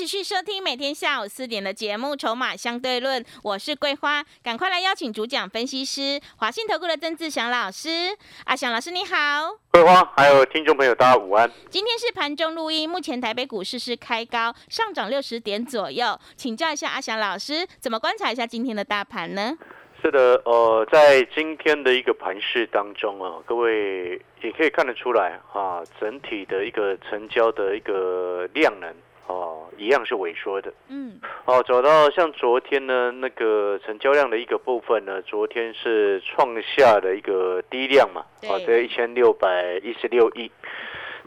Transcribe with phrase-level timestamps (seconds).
[0.00, 8.16] 持续收听每天下午四点的节目《筹码相对论》，我是桂花，赶快来邀请主讲分析师华信投顾的曾志祥老师。
[8.46, 11.50] 阿祥老师你好，桂花还有听众朋友大家午安。
[11.68, 19.58] 今天是盘中录音，目前台北股市是开高，上涨六十点左右，请教一下阿祥老师，怎么观察一下今天的大盘呢？
[20.00, 28.90] 是的，呃，在今天的一个盘市当中啊，各位也可以看得出来啊，整体的一个成交的一个量能。
[29.30, 30.72] 哦，一样是萎缩的。
[30.88, 40.50] 嗯，哦，走到像昨天呢，那个成交量的一个部分呢，昨天是创下的一个低量嘛，哦，在一千六百一十六亿。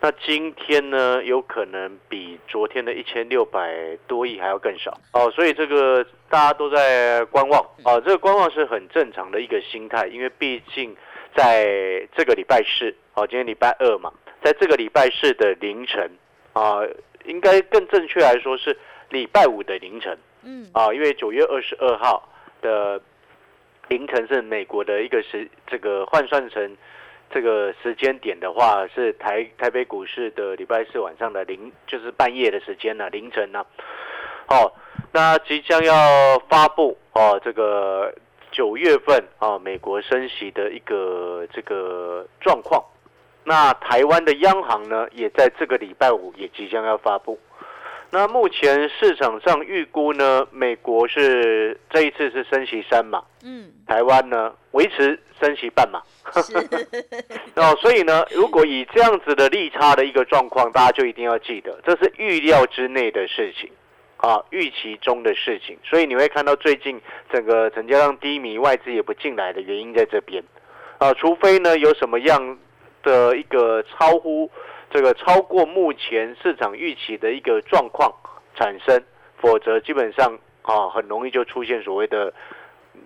[0.02, 4.98] 那今天呢，有可能比昨天的一千六百多亿还要更少。
[5.14, 7.62] 哦，所以这个大家都在观望。
[7.86, 10.94] 哦，这个观望是很正常的一个心态，因为毕竟
[11.36, 14.12] 在这个礼拜四，哦，今天礼拜二嘛，
[14.44, 16.12] 在这个礼拜四的凌晨，
[16.52, 16.82] 啊。
[17.26, 18.78] 应该更正确来说是
[19.10, 20.68] 礼拜五的凌晨，嗯。
[20.74, 22.28] 啊，因为九月二十二号
[22.62, 23.02] 的
[23.88, 26.78] 凌晨是美国的一个时，这个换算成
[27.30, 33.66] 这个时间点的话，是台台北股市的礼拜四晚上的零，就是半夜的时间呢，凌晨呢，
[34.48, 34.72] 哦，
[35.12, 38.14] 那即将要发布哦，这个
[38.52, 42.84] 九月份啊，美国升息的一个这个状况。
[43.46, 47.40] 那台湾的央行呢，也在这个礼拜五也即将要发布。
[48.10, 56.00] 那目前市场上预估呢，美国是这一次是升息三嘛，嗯，台湾呢维持升息半嘛，
[57.56, 63.68] 哦，所以呢，如果以这样子的利差的一个状况，大家就一定要记得，这是预料之内的事情
[64.18, 65.76] 啊，预期中的事情。
[65.84, 67.02] 所以你会看到最近
[67.32, 70.44] 整个成交量低迷，外资也不进来的原因在这边
[71.00, 72.60] 啊，除非呢有什么样。
[73.04, 74.50] 的一个超乎
[74.90, 78.12] 这个超过目前市场预期的一个状况
[78.56, 79.04] 产生，
[79.38, 82.34] 否则基本上啊很容易就出现所谓的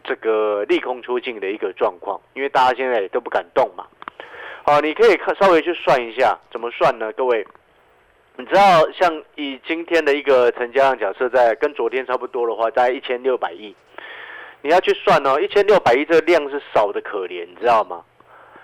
[0.04, 3.86] 这个利空出尽的一个状况，因为大家现在也都不敢动嘛。
[4.64, 7.12] 好，你可以看稍微去算一下，怎么算呢？
[7.14, 7.48] 各位，
[8.36, 13.74] 你知道像以今天的一个成交量假设在跟昨天差不多的话，在一千六百亿，
[14.62, 18.04] 你要去算哦，一千六百亿这个量是少的可怜，你知道吗？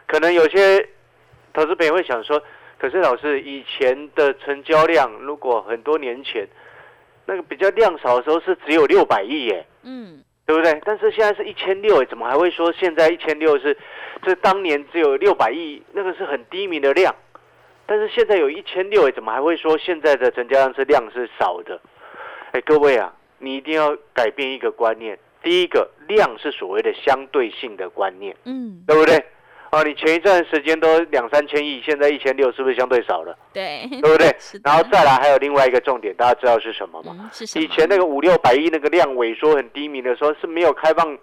[0.06, 0.88] 可能有些。
[1.54, 2.42] 投资朋友会想说
[2.80, 6.48] ：“可是老师，以前的成交量，如果很多年前
[7.26, 10.82] 那个比较量少的时候是只有六百亿耶，嗯，对不对？
[10.84, 13.58] 但是现在是一千六哎，怎么还会说现在一千六？
[13.60, 13.78] 是
[14.24, 17.16] 这当年只有六百亿，那个是很低迷的量，
[17.86, 21.80] 但是现在有一千六哎，怎么还会说现在的成交量是量是少的？
[22.52, 29.24] 哎，各位啊，你一定要改变一个观念，第一个量是所谓的相对性的观念，嗯，对不对？”
[29.74, 33.36] 哦，你前一段时间都两三千亿，现在一千六，是不是相对少了？
[33.52, 34.32] 对， 对不对？
[34.64, 37.28] 然后再来，还有另外一个重点，大家知道是什么吗？
[37.34, 41.18] 是以前那个五六百亿那个量萎缩很低迷的时候，是没有开放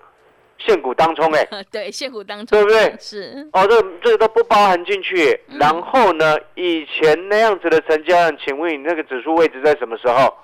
[0.59, 1.47] 现股当冲哎。
[1.71, 2.93] 对，现股当冲，对不对？
[2.99, 3.49] 是。
[3.53, 5.39] 哦，这这个都不包含进去。
[5.61, 10.37] 然后呢，以前那样子的成交量，请问你那个指数位置在什么时候？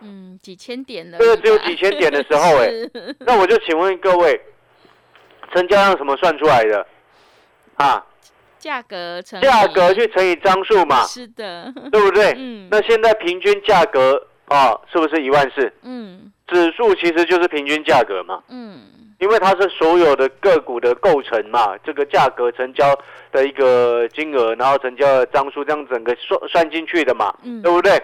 [0.00, 1.18] 嗯，几千点的。
[1.18, 2.70] 这个只有几千点的时候 哎。
[3.18, 4.40] 那我就请问各位，
[5.52, 6.86] 成交量什么算出来的？
[7.80, 8.04] 啊，
[8.58, 12.34] 价格乘价格去乘以张数嘛，是的，对不对？
[12.36, 15.72] 嗯，那现在平均价格啊，是不是一万四？
[15.82, 18.80] 嗯，指数其实就是平均价格嘛，嗯，
[19.18, 22.94] 因为它是所有的个股的构成嘛，这个价格成交
[23.32, 27.98] 的一个金额，然后成交的张数，这样整个算算进去的嘛，嗯，对不对？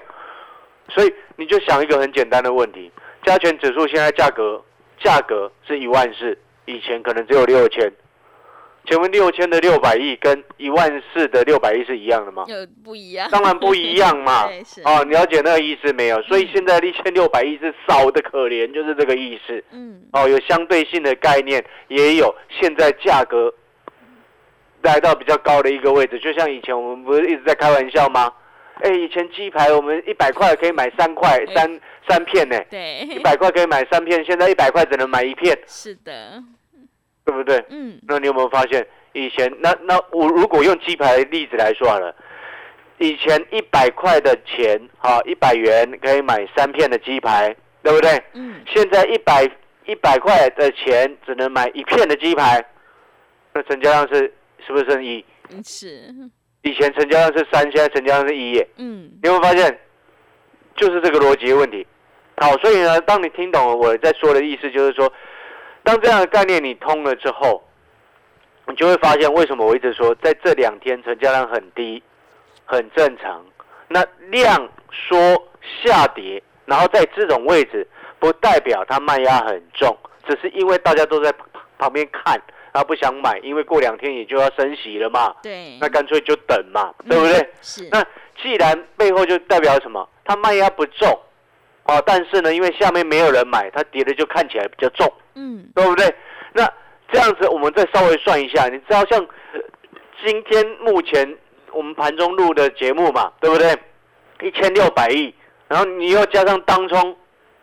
[0.89, 2.91] 所以你就想一个很简单的问题：
[3.25, 4.65] 加权指数现在价格
[4.99, 7.93] 价格是一万四，以前可能只有六千。
[8.87, 12.45] 请问六千的六百亿跟一万四的六百亿是一样的吗？
[12.47, 14.49] 有不一样，当然不一样嘛。
[14.85, 16.23] 哦，了解那个意思没有？
[16.23, 19.63] 所以现在一千六百亿是少的可怜，就是这个意思。
[19.73, 20.03] 嗯。
[20.13, 23.53] 哦，有相对性的概念，也有现在价格
[24.83, 26.19] 来到比较高的一个位置。
[26.19, 28.33] 就像以前我们不是一直在开玩笑吗？
[28.83, 32.57] 哎，以前鸡排我们一百块可以买三块三三片呢。
[32.71, 33.01] 对。
[33.01, 35.59] 一百块可以买三片，现在一百块只能买一片。
[35.67, 36.43] 是的。
[37.27, 37.63] 对不对？
[37.69, 42.15] 嗯，那你有没有发现，以前那那我如果用鸡排的例子来说好了，
[42.99, 48.23] 以前一百块的钱，哈，一百元可以买三片的鸡排，对对不对？
[48.35, 49.45] 嗯，现在一百
[49.87, 52.65] 一百块的钱只能买一片的鸡排，
[53.53, 54.33] 那成交量是
[54.67, 55.25] 是不是剩一？
[55.51, 56.15] 嗯是，
[56.63, 58.69] 以前成交量是三，现在成交量是一耶。
[58.77, 59.79] 嗯你有没有发现，
[60.77, 61.87] 就是这个逻辑的问题？
[62.37, 65.11] 好，所以呢，当你听懂了我在说的意思，就是说，
[65.87, 67.63] 当这样的概念你通了之后，
[68.67, 72.03] 你就会发现为什么我一直说，在这两天成交量很低，
[72.65, 73.41] 很正常。
[73.87, 75.17] 那量缩
[75.85, 77.87] 下跌，然后在这种位置，
[78.19, 79.97] 不代表它卖压很重，
[80.27, 81.47] 只是因为大家都在旁
[81.79, 82.33] 旁边看，
[82.73, 87.39] 然后不想买，因为过两天也就要升息了嘛，对，那干脆就等嘛，对不对？
[87.39, 88.05] 嗯是，那
[88.43, 90.09] 既然背后就代表什么？
[90.25, 91.09] 它卖压不重，
[91.85, 96.13] 哦，但是呢，因为下面没有人买，它跌的就看起来比较重，嗯对不对？
[96.53, 96.69] 那
[97.13, 99.21] 这样子，我们再稍微算一下，你知道像
[99.53, 99.61] 呃
[100.25, 101.37] 今天目前
[101.73, 103.73] 我们盘中录的节目嘛，对不对？
[104.43, 105.33] 一千六百亿，
[105.69, 107.17] 然后你又加上当冲，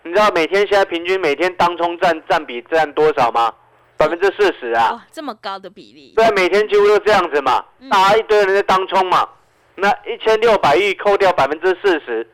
[0.04, 3.54] 你知道每天现在平均每天当冲占占比占多少吗？
[3.96, 4.94] 百分之四十啊！
[4.94, 9.30] 哇，这么高的比例，对啊，每天几乎都这样子嘛嗯，大家一堆人在当冲嘛。
[9.76, 12.28] 那一千六百亿扣掉百分之四十，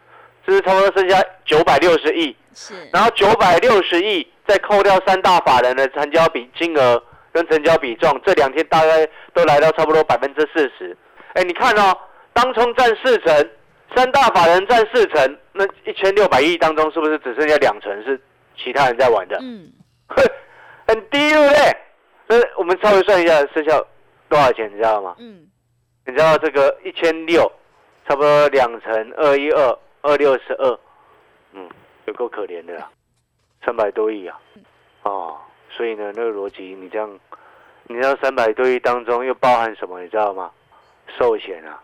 [0.45, 2.35] 这是差不多剩下九百六十亿。
[2.53, 7.01] 是，然后九百六十亿再扣掉三大法人的成交比金额
[7.31, 10.97] 跟成交比重，这两天大概都来到差不多百分之四十。
[11.33, 11.95] 哎，你看哦，
[12.33, 13.49] 当冲占四成，
[13.95, 18.19] 三大法人占四成，那一千六百亿当中是不是只剩下两成是
[18.57, 19.37] 其他人在玩的？
[19.39, 19.71] 嗯
[20.87, 21.77] 很低，对不对？
[22.27, 23.79] 那我们稍微算一下，剩下
[24.27, 25.15] 多少钱，你知道吗？
[25.19, 25.45] 嗯
[26.05, 27.43] 你知道这个一千六，
[28.07, 30.79] 差不多两成二一二二六十二，
[31.53, 31.69] 嗯，
[32.05, 32.89] 有够可怜的啦，
[33.65, 34.39] 三百多亿啊，
[35.03, 35.37] 哦，
[35.69, 37.19] 所以呢，那个逻辑你这样，
[37.83, 40.01] 你知道三百多亿当中又包含什么？
[40.01, 40.51] 你知道吗？
[41.17, 41.81] 寿险啊，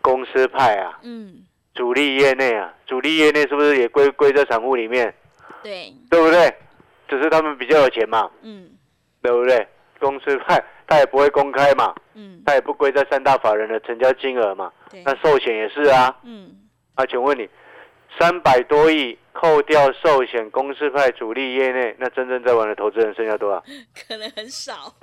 [0.00, 1.44] 公司派啊，嗯，
[1.74, 5.14] 主力业内啊，主力业内是不是也归归在散户里面？
[5.62, 6.52] 对，对不对？
[7.08, 8.70] 只是他们比较有钱嘛，嗯
[9.20, 9.66] 对不对？
[10.00, 14.72] 公司派他也不会公开嘛，嗯他也不归在三大法人的成交金额嘛。
[14.90, 16.50] 对，那寿险也是啊，嗯
[16.94, 17.48] 啊，请问你，
[18.18, 23.62] 三百多亿扣掉寿险公司派主力业内，那真正在玩的投资人剩下多少？
[24.08, 24.92] 可能很少，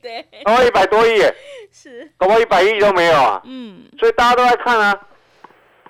[0.00, 1.20] 对，搞到一百多亿，
[1.72, 3.40] 是，搞到一百亿都没有啊。
[3.44, 4.98] 嗯所以大家都在看啊。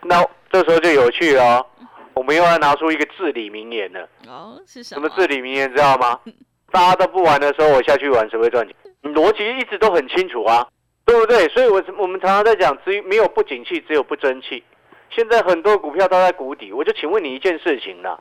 [0.02, 1.66] 那这时候就有趣了哦，
[2.14, 4.08] 我们又要拿出一个至理名言了。
[4.26, 6.18] 哦，是什什么至理名言知道吗？
[6.24, 6.32] 嗯
[6.70, 8.76] 大家都不玩的时候，我下去玩，谁会赚钱？
[9.00, 10.66] 你逻辑一直都很清楚啊，
[11.06, 11.48] 对不对？
[11.48, 14.62] 所以我我们常常在讲，只没有不景气，只有不争气。
[15.10, 18.19] 现在很多股票都在谷底，我就请问你一件事情啦：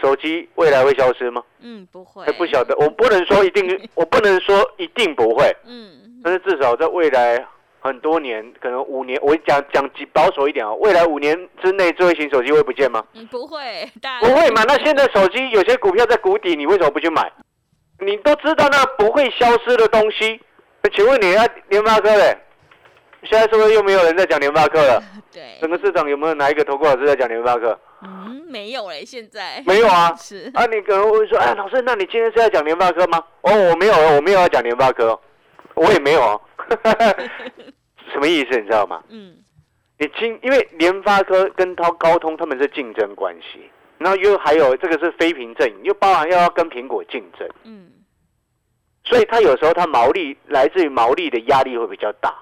[0.00, 1.42] 手机未来会消失吗？
[1.60, 7.46] 嗯，不会，不晓得，我不能说一定， 我不能说一定不会，嗯但是至少在未来
[7.80, 13.04] 很多年，可能五年，我讲讲保守一点啊，未来五年之内，智慧型手机会不见吗？
[13.14, 13.88] 嗯，不会，
[14.20, 14.64] 不会嘛？
[14.66, 17.30] 那现在手机有些股票在谷底，你为什么不去买？
[18.00, 20.40] 你都知道那不会消失的东西，
[20.82, 22.36] 那请问你啊联发科嘞？
[23.26, 25.02] 现在是不是又没有人在讲联发科了？
[25.32, 27.78] 对，整个市场有没有哪一个投顾老师在讲联发科？
[28.02, 30.14] 嗯，没有嘞，现在没有啊。
[30.16, 33.22] 是，啊，你可能会说，哎，老师，那你今天是要讲联发科吗？
[33.42, 35.20] 哦，我没有，我没有要讲联发科哦，
[35.74, 36.40] 我也没有哦。
[38.12, 38.58] 什么意思？
[38.58, 39.02] 你知道吗？
[39.08, 39.36] 嗯
[39.98, 47.90] 你今因为联发科跟高高通他们是竞争关系，然后又还有这个是非平阵营，又包含要要跟苹果竞争，嗯
[49.04, 52.34] 所以它有时候它毛利来自于毛利的压力会比较大，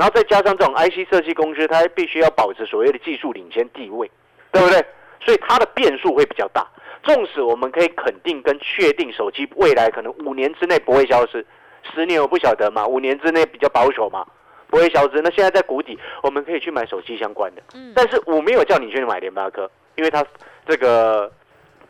[0.00, 4.10] 然后再加上这种 IC 设计公司，它必须要保持所谓的技术领先地位，
[4.50, 4.82] 对不对？
[5.22, 6.66] 所以它的变数会比较大。
[7.02, 11.44] 纵使我们可以肯定跟确定手机未来可能五年之内不会消失，
[11.92, 14.24] 十年我不晓得嘛，五年之内比较保守嘛，
[14.68, 15.20] 不会消失。
[15.20, 17.60] 那现在在谷底，我们可以去买手机相关的。
[17.74, 20.24] 嗯，但是我没有叫你去买联发科，因为它
[20.66, 21.30] 这个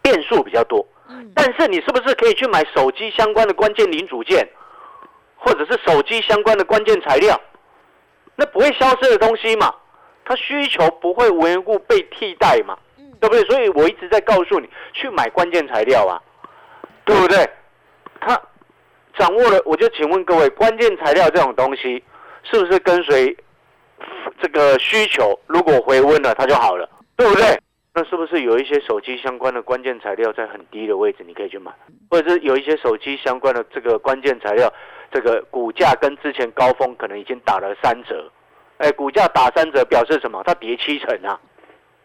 [0.02, 0.84] 变数比较多。
[1.08, 4.48] 嗯但是你是不是可以去买手机相关的关键零组件，
[5.36, 7.40] 或者是手机相关的关键材料？
[8.40, 9.70] 那不会消失的东西嘛，
[10.24, 13.44] 它需求不会无缘故被替代嘛，嗯对不对？
[13.44, 16.16] 所以我一直在告诉你去买关键材料啊，
[17.04, 17.46] 对不对？
[18.18, 18.40] 它
[19.18, 22.02] 掌握了，我就请问各位，关键材料这种东西
[22.42, 23.36] 是不是跟随
[24.40, 25.38] 这个需求？
[25.46, 27.60] 如果回温了，它就好了，对不对？
[27.92, 31.70] 那是不是有一些手机相关的关键材料在很低的位置，你可以去买，
[32.08, 34.72] 或者是有一些手机相关的这个关键材料，
[35.12, 38.30] 这个股价跟之前高峰可能已经打了三折，
[38.78, 40.42] 哎，股价打三折表示什么？
[40.46, 41.38] 它跌七成啊！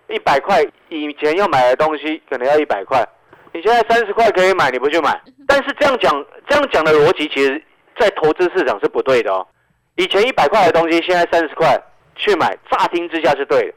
[0.07, 3.07] 一百块以前要买的东西可能要一百块，
[3.51, 5.19] 你现在三十块可以买，你不去买？
[5.47, 7.61] 但是这样讲，这样讲的逻辑，其实
[7.97, 9.47] 在投资市场是不对的哦。
[9.95, 11.75] 以前一百块的东西，现在三十块
[12.15, 13.73] 去买，乍听之下是对的，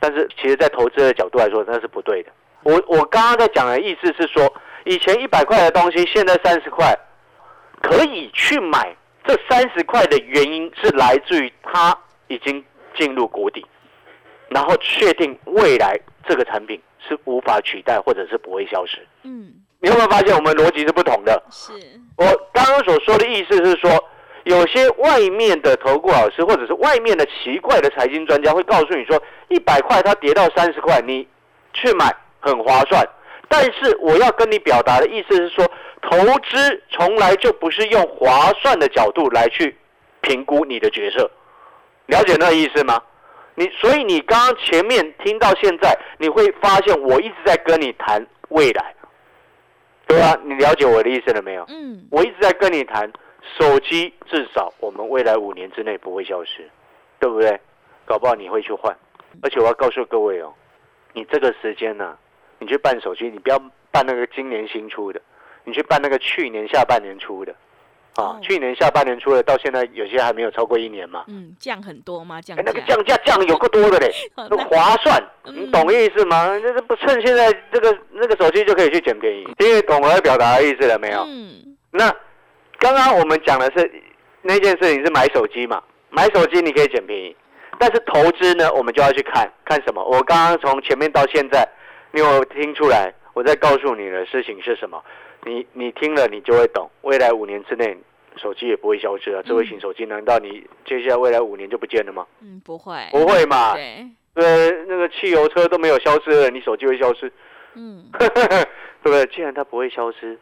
[0.00, 2.30] 但是其实在投资的角度来说，那是不对的。
[2.62, 4.50] 我我刚刚在讲的意思是说，
[4.84, 6.96] 以前一百块的东西，现在三十块，
[7.82, 8.94] 可以去买。
[9.28, 12.64] 这三十块的原因是来自于它已经
[12.96, 13.66] 进入谷底，
[14.48, 19.04] 然后确定未来这个产品是无法取代或者是不会消失。
[19.24, 21.42] 嗯，你有没有发现我们逻辑是不同的？
[21.50, 21.72] 是，
[22.16, 23.90] 我刚刚所说的意思是说，
[24.44, 31.26] 有些外面的投顾老师或者是外面的奇怪的财经专家会告诉你说，一百块它跌到三十块，你
[31.72, 33.04] 去买很划算。
[33.48, 35.68] 但是我要跟你表达的意思是说，
[36.08, 39.76] 投资从来就不是用划算的角度来去
[40.20, 41.28] 评估你的决策，
[42.06, 43.02] 了解那个意思吗？
[43.56, 48.94] 你所以你刚刚前面听到现在，你会发现我一直在跟你谈未来，
[50.06, 50.38] 对啊？
[50.44, 51.64] 你了解我的意思了没有？
[51.68, 53.10] 嗯，我一直在跟你谈，
[53.58, 56.70] 手机至少我们未来五年之内不会消失，
[57.18, 57.58] 对不对？
[58.04, 58.96] 搞不好你会去换，
[59.42, 60.52] 而且我要告诉各位哦，
[61.14, 62.16] 你这个时间呢、
[62.58, 63.58] 你去办手机，你不要
[63.90, 65.20] 办那个今年新出的，
[65.66, 67.52] 你去办那个去年下半年出的，
[68.14, 71.24] 啊哦，去年下半年出的，到现在有些还没有超过一年嘛。
[71.26, 72.40] 嗯，降很多吗？
[72.40, 76.46] 降哎，那个降价降有够多的嘞， 哦那那划算，嗯你懂意思吗？
[76.62, 81.24] 那这不趁现在这个那个手机就可以去捡便宜，因为懂我要表达的意思了没有？
[81.28, 82.14] 嗯，那
[82.78, 83.90] 刚刚我们讲的是
[84.42, 87.36] 那件事情是买手机嘛，买手机你可以捡便宜，
[87.78, 90.04] 但是投资呢，我们就要去看看什么。
[90.04, 91.68] 我刚刚从前面到现在，
[92.12, 95.04] 你有听出来我在告诉你的事情是什么？
[95.44, 97.94] 你你听了你就会懂，未来五年之内
[98.36, 102.26] 手机也不会消失啊，智慧型手机难道你接下来未来五年就不见了吗？
[102.40, 103.74] 嗯，不会，不会嘛？
[103.74, 107.30] 对，呃，那个汽油车都没有消失了，你手机会消失？
[107.74, 108.30] 嗯， 对
[109.02, 109.26] 不对？
[109.26, 110.38] 既然它不会消失，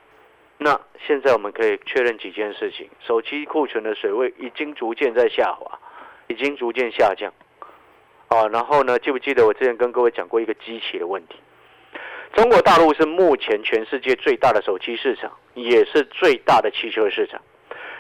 [0.59, 5.81] 那现在我们可以确认几件事情：手机库存的水位已经逐渐在下滑，
[6.29, 7.33] 已经逐渐下降。
[8.29, 11.41] 啊，然后呢，记不记得我之前跟各位讲过一个机器的问题？
[12.35, 17.41] 中国大陆是目前全世界最大的手机市场，也是最大的汽车市场。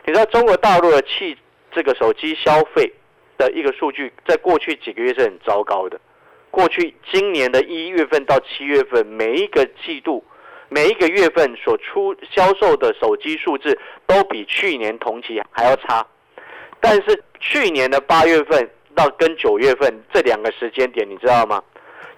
[0.04, 1.36] 你知道中国大陆的汽
[1.70, 2.92] 这个手机消费
[3.38, 6.00] 的一个数据，在过去几个月是很糟糕的。
[6.50, 10.24] 过去今年的一月份到七月份，每一个季度、
[10.68, 16.04] 每一个月份所出销售的手机数字都比去年同期还要差。
[16.80, 21.62] 但是去年的八月份到跟九月份这两个时间点，你知道吗？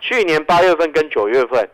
[0.01, 1.67] 去年八月份跟九月份，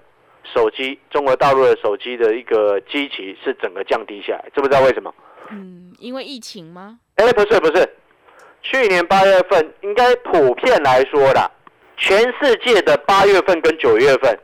[0.44, 5.14] 手机中国大陆的手机的一个基期是整个降低下来，知不知道为什么？
[5.50, 6.98] 嗯，因为疫情吗？
[7.16, 7.88] 哎，不是不是，
[8.62, 11.50] 去年八月份应该普遍来说啦，
[11.96, 14.38] 全世界的八月份跟九月份，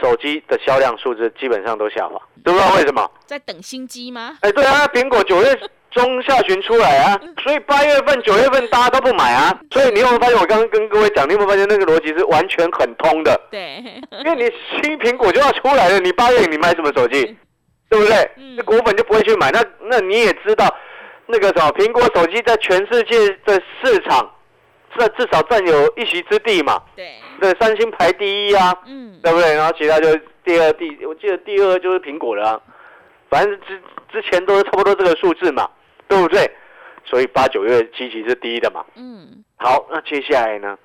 [0.00, 3.10] 手机的销量数字基本上都下滑，知不知道为什么？
[3.26, 4.38] 在等新机吗？
[4.42, 5.58] 哎，对啊，苹果九月
[5.92, 13.38] 中下旬出来啊，所以八月份、九月份大家都不买啊，所以你有没有发现我刚刚跟各位讲，你有没有发现那个逻辑是完全很通的？
[13.50, 13.82] 对，
[14.24, 17.36] 因为你新苹果就要出来了，你八月你买什么手机？
[17.88, 18.16] 对不对？
[18.36, 19.50] 嗯那果粉就不会去买。
[19.50, 20.66] 那那你也知道，
[21.26, 24.30] 那个什么苹果手机在全世界的市场，
[24.96, 26.80] 这至少占有一席之地嘛。
[26.96, 29.54] 对，对，三星排第一啊，嗯，对不对？
[29.54, 30.08] 然后其他就
[30.42, 32.60] 第二、第，我记得第二就是苹果了、啊，
[33.28, 33.78] 反正之
[34.10, 35.68] 之前都是差不多这个数字嘛，
[36.08, 36.50] 对不对？
[37.04, 38.84] 所以八九月基期是第一的嘛。
[38.94, 40.78] 嗯，好，那接下来呢？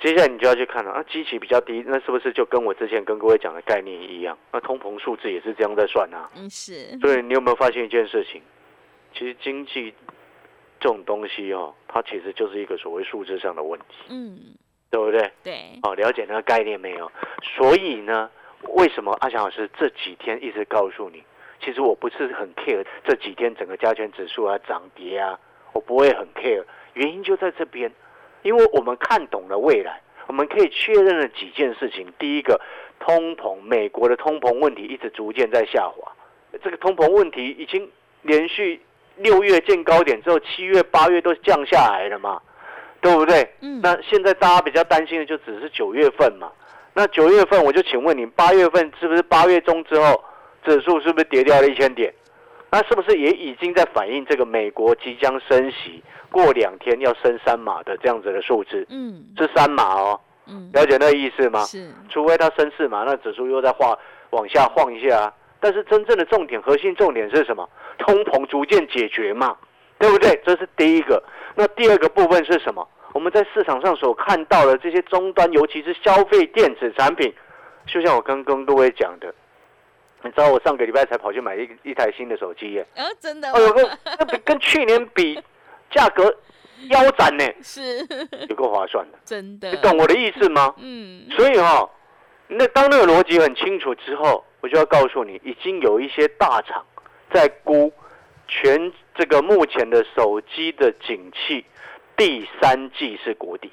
[0.00, 4.38] 接下来你就要去看了啊，基期比较低，那是不是就跟我之前跟各位讲的概念一样？
[4.50, 6.30] 那通膨数字也是这样在算啊。
[6.34, 8.40] 嗯是，所以你有没有发现一件事情？
[9.12, 9.92] 其实经济
[10.78, 14.38] 这种东西哦，它其实就是一个所谓数字上的问题，嗯，
[14.88, 15.30] 对不对？
[15.42, 17.10] 对，哦，了解那个概念没有？
[17.42, 18.30] 所以呢，
[18.68, 21.22] 为什么阿翔老师这几天一直告诉你，
[21.62, 25.38] 其实我不是很 care 这几天整个加权指数啊涨跌啊，
[25.72, 26.64] 我不会很 care，
[26.94, 27.92] 原因就在这边，
[28.42, 32.06] 因为我们看懂了未来，我们可以确认了几件事情。
[32.18, 32.60] 第一个，
[32.98, 36.12] 通膨，美国的通膨问题一直逐渐在下滑，
[36.62, 37.90] 这个通膨问题已经
[38.22, 38.80] 连续
[39.16, 42.40] 六月见高点之后，七月、八月都降下来了嘛，
[43.00, 43.46] 对不对？
[43.60, 46.50] 嗯，那现在大家比较担心的就只是九月份嘛。
[46.94, 50.24] 那九月份我就请问你，八月份是不是八月中之后
[50.64, 52.12] 指数是不是跌掉了一千点？
[52.70, 58.86] 那是不是也已经在反映这个美国即将升息，过两天要升三码的这样子的数字？
[58.90, 61.64] 嗯是三码哦，嗯，了解那个意思吗？
[61.64, 63.98] 是，除非它升四码，那指数又在晃
[64.30, 65.34] 往下晃一下啊。
[65.58, 67.68] 但是真正的重点，核心重点是什么？
[67.98, 69.56] 通膨逐渐解决嘛，
[69.98, 70.40] 对不对？
[70.44, 71.22] 这是第一个。
[71.56, 72.88] 那第二个部分是什么？
[73.12, 77.34] 我们在市场上所看到的这些终端，尤其是消费电子产品，
[77.86, 79.34] 就像我刚跟各位讲的，
[80.22, 83.72] 你知道我上个礼拜才跑去买一一台新的手机耶，哦，真的哦，有吗？
[83.74, 85.40] 个那比跟去年比，
[85.90, 86.34] 价格
[86.90, 87.98] 腰斩呢， 是，
[88.48, 90.74] 有够划算的，真的，你懂我的意思吗？
[90.78, 91.88] 嗯，所以哈、
[92.48, 96.84] 那当那个逻辑很清楚之后，我就要告诉你，已经有一些大厂
[97.32, 97.92] 在估
[98.46, 101.64] 全这个目前的手机的景气
[102.16, 103.72] 第三季是谷底。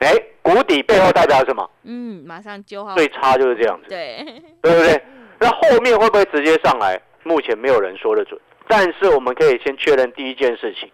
[0.00, 0.12] 哎，
[0.42, 1.70] 谷底背后代表什么？
[1.84, 2.94] 嗯，马上就好。
[2.94, 4.22] 最差就是这样子，对，
[4.60, 5.02] 对不对？
[5.38, 7.00] 那后面会不会直接上来？
[7.22, 10.88] 目前没有人说得准，但是我们可以先确认第一件事情：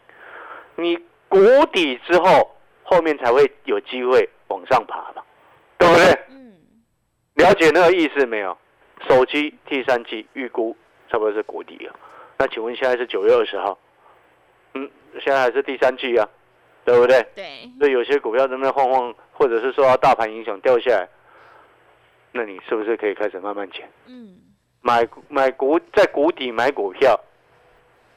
[0.77, 5.23] 你谷底之后，后面才会有机会往上爬嘛，
[5.77, 6.19] 对不对？
[6.31, 6.55] 嗯，
[7.35, 8.57] 了解那个意思没有？
[9.09, 10.77] 手机第三季预估
[11.11, 11.95] 差不多是谷底了。
[12.39, 13.79] 那请问现在是九月二十号，
[14.75, 16.27] 嗯，现在还是第三季啊，
[16.85, 17.23] 对不对？
[17.35, 21.09] 对，所以有些股票在那晃晃，或者是受到大盘影响掉下来，
[22.33, 23.89] 那你是不是可以开始慢慢减？
[24.07, 24.37] 嗯，
[24.81, 27.19] 买买股在谷底买股票，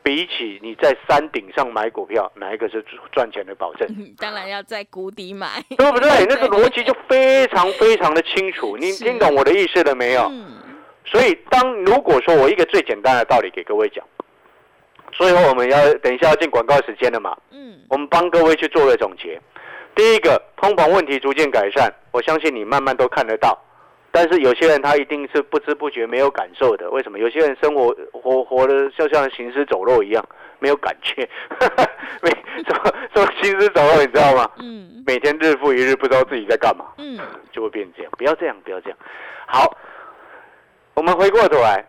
[0.01, 3.87] 比起你在山顶上买股票，哪一个是赚钱的保证？
[4.17, 6.09] 当然要在谷底买，对不对？
[6.29, 8.77] 那个逻辑就非常非常的清楚。
[8.77, 10.23] 你是听懂我的意思了没有？
[10.31, 10.53] 嗯，
[11.05, 14.05] 所以当如果说我一个最简单的道理给各位讲，
[15.11, 19.41] 所以我们要等一下要进广告时间了嘛，嗯，我们帮各位去做个总结。
[19.93, 23.57] 第一个，通膨问题逐渐改善，我相信你慢慢都看得到。
[24.15, 27.19] 但是有些人他一定是不知不觉没有感受的，为什么？
[27.19, 30.25] 有些人生活活活的就像行尸走肉一样，
[30.59, 31.27] 没有感觉，
[32.23, 32.29] 没
[32.63, 34.49] 什么什么行尸走肉，你知道吗？
[34.59, 37.19] 嗯，每天日复一日，不知道自己在干嘛，嗯，
[37.51, 38.11] 就会变这样。
[38.17, 38.97] 不要这样，不要这样。
[39.47, 39.77] 好，
[40.93, 41.85] 我们回过头来，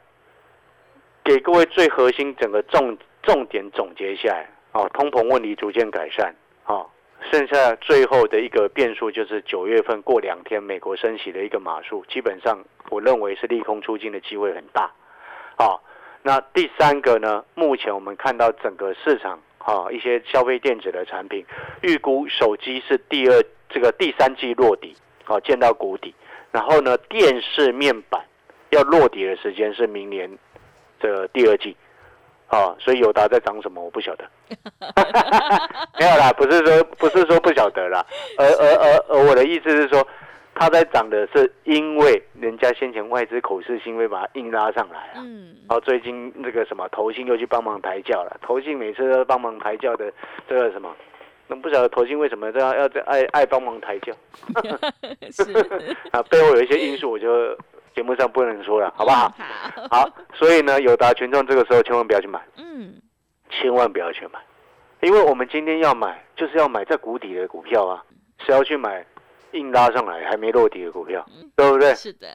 [1.22, 4.48] 给各位最核心整个重重点总结一下来。
[4.72, 6.34] 哦，通膨问题逐渐改善。
[6.66, 6.90] 哦，
[7.30, 14.90] 剩下最后的一个变数就是九月份过两天美国升息的一个码数，基本上我认为是利空出尽的机会很大。
[15.58, 15.80] 哦，
[16.22, 17.44] 那第三个呢？
[17.54, 21.44] 目前我们看到整个市场啊、一些消费电子的产品，
[21.82, 24.94] 预估手机是第二这个第三季落底，
[25.26, 26.14] 哦，见到谷底。
[26.52, 28.24] 然后呢，电视面板
[28.70, 30.30] 要落底的时间是明年
[31.00, 31.76] 这第二季。
[32.48, 34.24] 啊，所以友达在涨什么我不晓得，
[35.98, 38.04] 没有啦，不是说不是说不晓得啦，
[38.38, 40.06] 而而而而我的意思是说，
[40.54, 50.12] 它在涨的是因为人家先前外资口是心非把它硬拉上来啊，嗯，然后最近那个什么投信又去帮忙抬轿了，投信每次都帮忙抬轿的
[50.48, 50.94] 这个什么，
[51.48, 54.12] 那不晓得投信为什么这样要这爱爱帮忙抬轿。
[55.30, 55.42] 是，
[56.12, 57.56] 啊，背后有一些因素，我就
[57.96, 59.32] 节目上不能说了，好不好？
[59.88, 63.00] 好， 好，所以呢，友达群众这个时候千万不要去买，嗯，
[63.48, 64.38] 千万不要去买，
[65.00, 68.04] 因为我们今天要买就是要买在谷底的股票啊，
[68.44, 69.02] 谁要去买
[69.52, 71.94] 硬拉上来还没落底的股票，对不对？
[71.94, 72.28] 是的，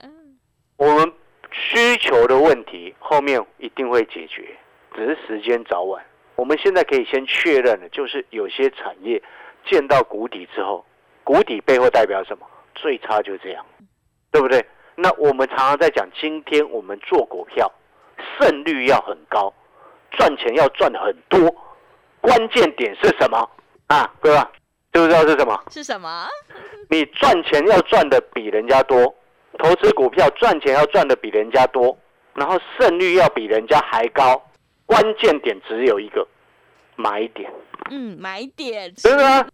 [0.78, 1.14] 我们
[1.52, 4.58] 需求的问题后面一定会解决，
[4.96, 6.04] 只是时间早晚。
[6.38, 9.22] 我们现在可以先确认的，就是有些产业
[9.68, 10.84] 见到谷底之后，
[11.24, 12.48] 谷底背后代表什么？
[12.74, 13.64] 最差就这样，
[14.32, 14.66] 对不对？
[14.96, 17.72] 那我们常常在讲，今天我们做股票
[18.40, 19.54] 胜率要很高，
[20.12, 21.56] 赚钱要赚很多，
[22.20, 23.50] 关键点是什么
[23.88, 24.14] 啊？
[24.22, 24.52] 各位啊
[24.94, 25.64] 知不知道是什么？
[25.72, 26.28] 是什么？
[26.90, 29.16] 你赚钱要赚的比人家多，
[29.58, 31.98] 投资股票赚钱要赚的比人家多，
[32.34, 34.42] 然后胜率要比人家还高，
[34.86, 36.28] 关键点只有一个，
[36.98, 37.50] 买点，
[37.90, 39.48] 嗯，买点，对不对啊？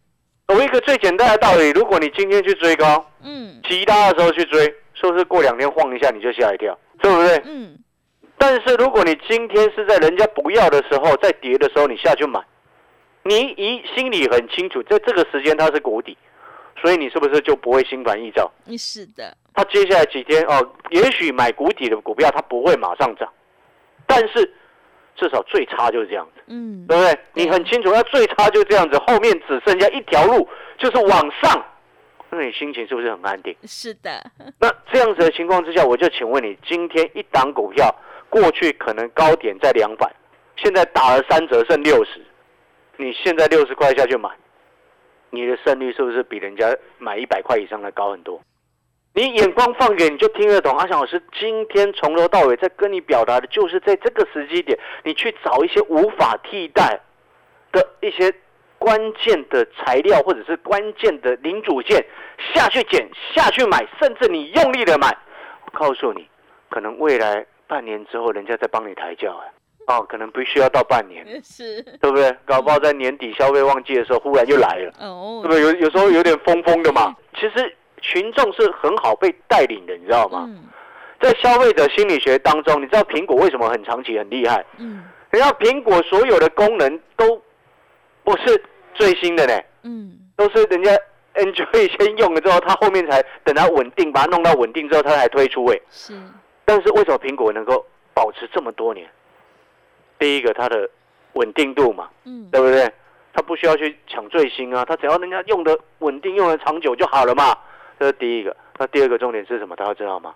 [0.49, 7.41] 有一个最简单的道理，如果你今天去追高，嗯其他的时候去追，是不是过两天晃一下你就吓一跳，对不对？
[7.45, 7.77] 嗯，
[8.37, 12.39] 但是如果你今天是在人家不要的时候，在跌的时候你下去买，
[13.23, 16.17] 你一心里很清楚，在这个时间它是谷底，
[16.81, 18.51] 所以你是不是就不会心烦意躁？
[18.77, 23.31] 是的，它接下来几天哦，也许买谷底的股票它不会马上涨，
[24.05, 24.53] 但是
[25.15, 27.19] 至少最差就是这样子，嗯，对不对？
[27.33, 31.65] 你很清楚，它最差就这样子，后面只剩下一条路，就是往上，
[32.29, 33.55] 那你心情是不是很安定？
[33.63, 34.23] 是的，
[34.59, 37.93] 那这样子的情况之下，我就请问你，今天一档股票
[38.29, 40.11] 过去可能高点在两百，
[40.57, 42.21] 现在打了三折剩六十，
[42.97, 44.29] 你现在六十块下去买，
[45.29, 48.41] 你的胜率是不是比人家买一百块以上的高很多？
[49.13, 50.77] 你眼光放远，你就听得懂。
[50.77, 56.99] 阿翔老师今天从头到尾在跟你表达的，就是在这个时机点，你去找一些无法替代
[57.71, 58.31] 的一些
[58.87, 62.01] 关键的材料，或者是关键的零组件
[62.53, 65.13] 下去捡、下去买，甚至你用力的买。
[65.65, 66.25] 我告诉你，
[66.69, 69.51] 可能未来半年之后，人家再帮你抬轿哎。
[69.93, 72.33] 哦，可能必须要到半年，是，对不对？
[72.45, 74.93] 搞不好在年底消费旺季的时候，忽然就来了。
[75.05, 75.61] 哦对不，对？
[75.61, 77.13] 有有时候有点疯疯的嘛。
[77.35, 80.45] 其实群众是很好被带领的，你知道吗？
[80.47, 80.63] 嗯
[81.19, 84.63] 在消费者心理学当中，你知道苹果为什么很长期很厉害？
[84.77, 87.41] 嗯人家苹果所有的功能都
[88.23, 88.63] 不是
[88.97, 90.91] 最新的呢，嗯，都是人家
[91.35, 95.65] enjoy 先用了之后，他后面才等它稳定，把它弄到稳定之后，它才推出。
[95.67, 96.13] 哎，是。
[96.65, 99.07] 但是为什么苹果能够保持这么多年？
[100.19, 100.89] 第一个，它的
[101.33, 102.91] 稳定度嘛，嗯，对不对？
[103.33, 107.55] 它不需要去抢最新啊，它只要人家用的稳定、用的长久就好了嘛。
[107.99, 108.55] 这是第一个。
[108.79, 109.75] 那第二个重点是什么？
[109.75, 110.33] 大家知道吗？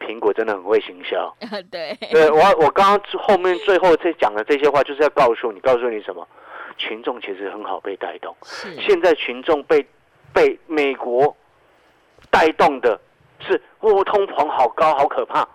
[0.00, 1.34] 苹果真的很会行销。
[1.70, 1.96] 对。
[2.10, 6.26] 对我，我刚刚后面最后在讲的这些话，就是要告诉你，告诉你什么？
[6.76, 8.34] 群众其实很好被带动。
[8.80, 9.84] 现在群众被
[10.32, 11.36] 被美国
[12.30, 13.00] 带动的
[13.40, 15.46] 是，哦，通膨好高，好可怕。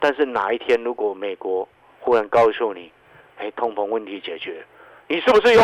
[0.00, 1.68] 但是哪一天如果美国
[2.00, 2.90] 忽然告诉你，
[3.38, 4.64] 哎，通膨问题解决，
[5.08, 5.60] 你是不是又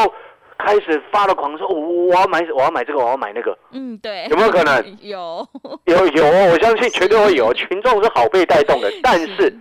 [0.58, 3.56] 开始发了狂说，我我要买，我要买这个，我要买那个？
[3.72, 4.26] 嗯，对。
[4.30, 4.82] 有没有可能？
[5.00, 5.46] 有。
[5.84, 7.52] 有有，我相信绝对会有。
[7.54, 9.56] 群众是好被带动的， 但是。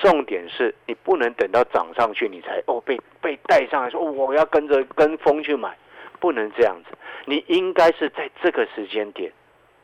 [0.00, 5.76] 重点是你不能等到涨上去，你才哦被被带上来说我要跟着跟风去买，
[6.20, 6.96] 不能这样子。
[7.24, 9.32] 你应该是在这个时间点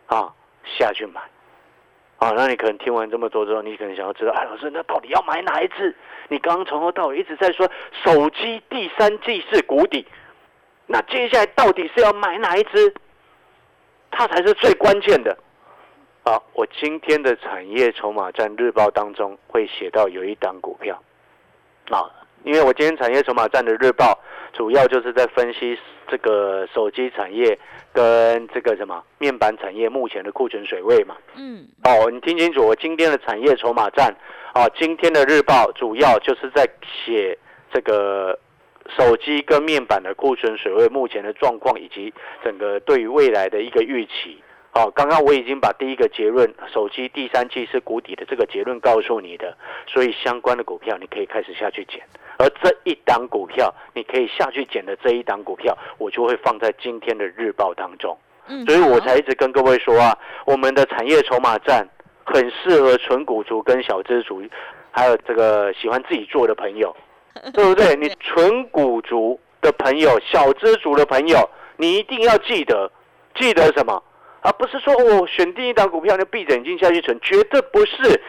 [0.07, 0.33] 啊
[0.65, 1.21] 下去买
[2.19, 2.31] 啊。
[2.31, 5.95] 那你可能听完这么多之后，你可能想要知道，哎，老师，那到底要买哪一只？
[6.29, 7.71] 你刚刚从头到尾一直在说
[8.03, 10.07] 手机第三季是谷底，
[10.87, 12.95] 那接下来到底是要买哪一只？
[14.11, 15.37] 它才是最关键的。
[16.27, 20.99] 好，我今天的产业筹码战日报当中会写到有一档股票，
[21.91, 22.09] 啊，
[22.45, 24.19] 因为我今天产业筹码战的日报
[24.51, 27.59] 主要就是在分析这个手机产业
[27.93, 31.15] 跟这个什么面板产业目前的库存水位嘛。
[31.37, 31.69] 嗯。
[31.83, 34.11] 哦，你听清楚，我今天的产业筹码战，
[34.55, 37.39] 啊，今天的日报主要就是在写
[37.71, 38.39] 这个
[38.97, 44.43] 手机跟面板的库存水位目前的状况，以及整个对于未来的一个预期。
[44.75, 49.57] 哦，刚刚我已经把第一个结论，手机第三季是谷底的这个结论告诉你的，
[49.87, 52.03] 所以相关的股票你可以开始下去捡，
[52.39, 58.19] 而这一档股票你可以下去捡的这一档股票，我就会放在今天的日报当中。
[58.49, 61.89] 嗯，所以我才一直跟各位说啊，我们的产业筹码战
[62.25, 64.43] 很适合纯股族跟小资族，
[64.91, 66.95] 还有这个喜欢自己做的朋友，
[67.55, 67.95] 对不对？
[67.95, 72.91] 你纯股族的朋友、小资族的朋友，你一定要记得，
[73.37, 74.03] 记得什么？
[74.45, 78.21] 而不是说我选定一档股票就闭着眼睛下去存，绝对不是，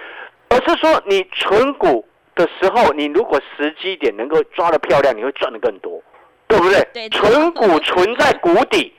[0.48, 6.02] 而是说你存股的时候，你如果时机点能够抓的漂亮，你会赚的更多，
[6.48, 7.10] 对不对？
[7.10, 8.94] 存股存在谷底，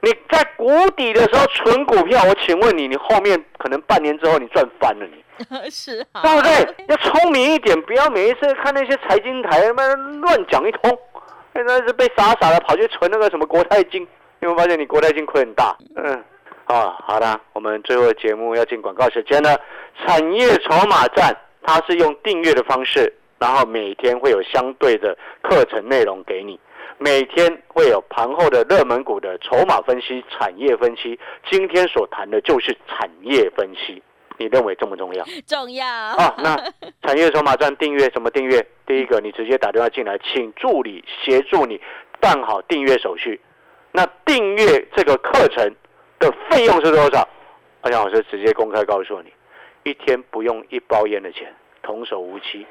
[0.00, 5.04] 你在谷底的时候存股票，我请问你，你后面可能半年之后你赚翻了，
[5.64, 6.86] 你是，啊对不对？
[6.86, 10.96] 要聪明一点，不要每一次看那些财经台他妈乱讲一通，
[11.52, 14.06] 现在是被傻傻的跑去存那个什么国泰金，
[14.38, 15.76] 有没有发现你国泰金亏很大？
[15.96, 16.24] 嗯。
[16.70, 19.60] 啊，好的，我们最后的节目要进广告时间了。
[19.98, 26.60] 产业筹码站，它是用订阅的方式，然后每天会有相对的课程内容给你，
[26.96, 31.18] 每天会有盘后的热门股的筹码分析、产业分析。
[31.50, 34.00] 今天所谈的就是产业分析，
[34.36, 35.24] 你认为重不重要？
[35.48, 35.84] 重要。
[35.88, 36.56] 啊，那
[37.02, 38.64] 产业筹码站订阅怎么订阅？
[38.86, 41.80] 第一个，你直接打电话进来，请助理协助你
[42.20, 43.40] 办好订阅手续。
[43.90, 45.74] 那订阅这个课程。
[46.20, 47.26] 的费用是多少？
[47.80, 49.32] 阿翔老师直接公开告诉你，
[49.90, 51.52] 一天不用一包烟的钱，
[51.82, 52.66] 童叟无欺，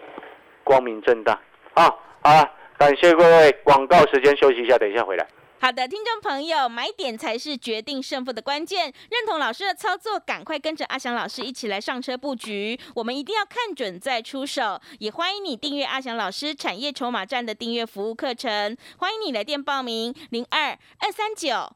[0.63, 1.33] 光明正大。
[1.73, 1.89] 啊，
[2.21, 5.27] 好了，感谢各位，广告时间休息一下，等一下回来。
[5.59, 8.85] 好的，听众朋友，买点才是决定胜负的关键。
[8.85, 12.79] 认同老师的操作，赶快跟着阿翔老师一起来上车布局。
[12.95, 14.79] 我们一定要看准再出手。
[14.99, 18.77] 也欢迎你订阅阿翔老师产业筹码站的订阅服务课程。
[18.99, 21.75] 欢迎你来电报名：零二二三九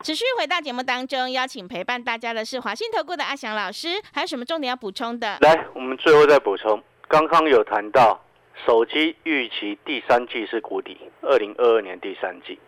[0.00, 5.38] 持续回到节目当中，邀请陪伴大家的是华信投顾的阿翔老师，还有什么重点要补充的？
[5.40, 8.18] 来，我们最后再补充，刚刚有谈到
[8.64, 12.58] 手机预期第三季是谷底，二零二二年第三季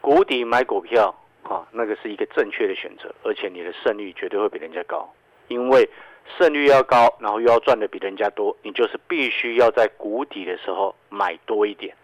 [0.00, 1.14] 谷底买股票
[1.44, 5.08] 啊，那个是一个正确的选择，而且你的胜率绝对会比人家高。
[5.46, 5.88] 因为
[6.36, 11.94] 胜率要高，然后又要赚的比人家多，你就是必须要在谷底的时候买多一点。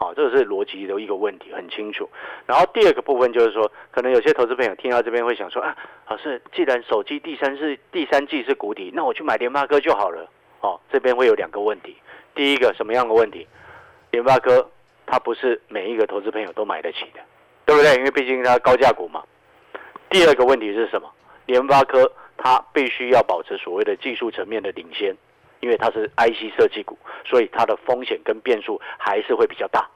[0.00, 2.08] 好，这是逻辑的一个问题，很清楚。
[2.46, 5.76] 然后第二个部分就是说，可能有些投资朋友听到这边会想说啊，
[6.08, 10.30] 老师，既然手机第三是第三季是谷底，那我去买联发科就好了。
[10.60, 11.96] 哦，这边会有两个问题。
[12.32, 13.44] 第一个什么样的问题？
[14.12, 14.70] 联发科
[15.04, 17.20] 它不是每一个投资朋友都买得起的，
[17.66, 17.96] 对不对？
[17.96, 19.22] 因为毕竟它高价股嘛。
[20.08, 21.10] 第二个问题是什么？
[21.46, 25.16] 联发科它必须要保持所谓的技术层面的领先。
[25.60, 29.88] 因为它是 IC 设计股，所以它的风险跟变数还是会比较大，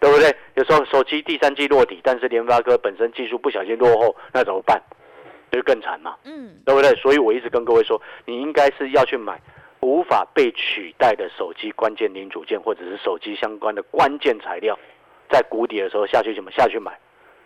[0.00, 0.34] 对不对？
[0.54, 4.80] 有时候手机第三季落底，但是联发科本身技术不小心落后，那怎么办？
[5.52, 6.90] 就更惨嘛，嗯，对不对？
[6.96, 9.40] 所以我一直跟各位说，你应该是要去买
[9.80, 14.76] 无法被取代的手机关键零组件，或者是手机相关的关键材料，
[15.30, 16.98] 在谷底的时候下去怎么下去买？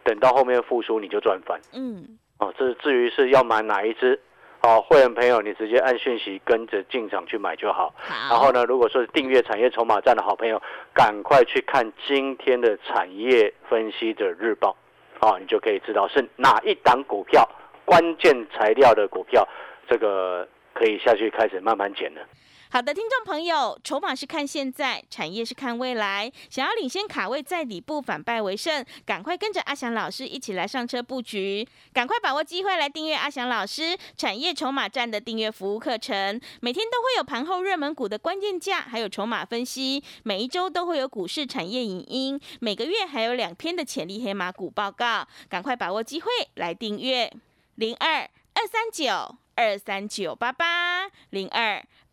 [0.04, 4.18] 等到后面复苏你就赚翻，嗯，哦，这至于是要买哪一只？
[4.61, 7.94] 好，会员朋友，你直接按讯息跟着进场去买就好。
[7.99, 8.35] 好。
[8.35, 10.61] 然后呢，如果说是订阅产业筹码站的好朋友，
[10.92, 14.77] 赶快去看今天的产业分析的日报，
[15.21, 17.49] 好，你就可以知道是哪一档股票，
[17.85, 19.47] 关键材料的股票，
[19.88, 22.21] 这个可以下去开始慢慢减了。
[22.70, 26.31] 好的，听众朋友，筹码是看现在，产业是看未来。
[26.50, 36.38] 想要领先卡位在底部，反败为胜，赶快跟着阿翔老师一起来上车布局，赶快把握机会来订阅阿翔老师产业筹码站的订阅服务课程。
[36.61, 40.04] 每天都会有盘后热门股的关键价，还有筹码分析。
[40.24, 45.26] 每一周都会有股市产业影音，每个月还有两篇的潜力黑马股报告。
[45.48, 47.33] 赶快把握机会来订阅
[47.76, 51.83] 零二二三九二三九八八零二。